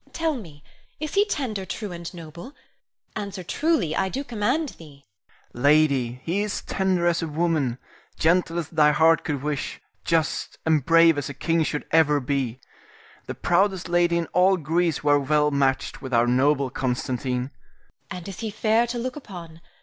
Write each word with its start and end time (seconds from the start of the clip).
Tell 0.13 0.33
me, 0.33 0.63
is 0.99 1.13
he 1.13 1.25
tender, 1.25 1.63
true, 1.63 1.91
and 1.91 2.11
noble? 2.11 2.55
Answer 3.15 3.43
truly, 3.43 3.95
I 3.95 4.09
do 4.09 4.23
command 4.23 4.69
thee. 4.69 5.03
Rienzi. 5.53 5.61
Lady, 5.61 6.21
he 6.23 6.41
is 6.41 6.63
tender 6.63 7.05
as 7.05 7.21
a 7.21 7.27
woman, 7.27 7.77
gentle 8.17 8.57
as 8.57 8.69
thy 8.69 8.93
heart 8.93 9.23
could 9.23 9.43
wish, 9.43 9.79
just 10.03 10.57
and 10.65 10.83
brave 10.83 11.19
as 11.19 11.29
a 11.29 11.35
king 11.35 11.61
should 11.61 11.85
ever 11.91 12.19
be. 12.19 12.59
The 13.27 13.35
proudest 13.35 13.89
lady 13.89 14.17
in 14.17 14.25
all 14.33 14.57
Greece 14.57 15.03
were 15.03 15.19
well 15.19 15.51
matched 15.51 16.01
with 16.01 16.15
our 16.15 16.25
noble 16.25 16.71
Constantine. 16.71 17.51
Irene. 17.51 17.51
And 18.09 18.27
is 18.27 18.39
he 18.39 18.49
fair 18.49 18.87
to 18.87 18.97
look 18.97 19.15
upon? 19.15 19.61